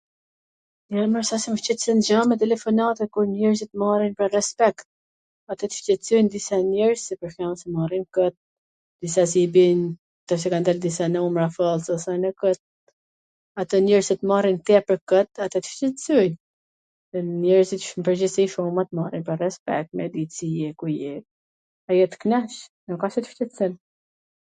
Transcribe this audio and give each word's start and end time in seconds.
Jo 0.93 1.01
mor 1.13 1.25
se 1.27 1.37
s 1.41 1.45
mw 1.53 1.57
shqetson 1.63 1.99
gja 2.05 2.19
me 2.29 2.35
telefonatat, 2.43 3.09
kur 3.15 3.25
njerzit 3.33 3.69
t 3.73 3.79
marrin 3.81 4.15
pwr 4.21 4.29
respekt. 4.37 4.85
Ato 5.55 5.63
qw 5.73 5.77
shqetsojn 5.81 6.27
disa 6.35 6.57
njerz 6.69 7.01
qw 7.09 7.15
pwr 7.19 7.31
shembull 7.35 7.59
t 7.61 7.71
marrin 7.75 8.05
kot, 8.19 8.35
disa 9.07 9.23
si 9.35 9.41
i 9.49 9.51
bijn 9.59 9.81
tash 10.33 10.43
qw 10.47 10.51
kan 10.55 10.65
dal 10.69 10.79
disa 10.87 11.05
numra 11.17 11.47
fallco 11.59 11.93
se 12.05 12.11
nuk... 12.23 12.39
ato 13.63 13.75
njerz 13.91 14.07
qw 14.13 14.19
t 14.23 14.31
marrin 14.33 14.59
tepwr 14.69 14.97
kot, 15.13 15.29
ata 15.47 15.57
tw 15.61 15.71
shqetsojn, 15.77 16.33
dhe 17.11 17.19
njerzit 17.43 17.83
n 17.99 18.07
pwrgjithsi 18.07 18.43
kshtu 18.51 18.63
t 18.81 18.91
marrin 19.03 19.25
pwr 19.29 19.37
respekt, 19.45 19.89
me 20.01 20.05
pyt 20.17 20.33
ku 20.79 20.87
je, 20.99 21.03
si 21.13 21.13
je, 21.13 21.23
ajo 21.93 22.05
t 22.15 22.25
knaq, 22.25 22.51
nuk 22.93 23.01
asht 23.09 23.15
se 23.21 23.27
tw 23.27 23.31
shqetson. 23.39 23.73